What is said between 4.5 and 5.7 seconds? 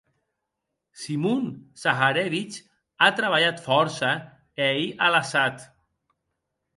e ei alassat.